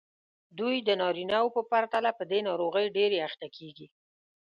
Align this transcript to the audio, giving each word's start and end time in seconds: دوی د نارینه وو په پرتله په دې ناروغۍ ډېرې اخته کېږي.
دوی 0.59 0.75
د 0.87 0.89
نارینه 1.01 1.37
وو 1.41 1.53
په 1.55 1.61
پرتله 1.71 2.11
په 2.19 2.23
دې 2.31 2.39
ناروغۍ 2.47 2.85
ډېرې 2.97 3.17
اخته 3.27 3.47
کېږي. 3.55 3.87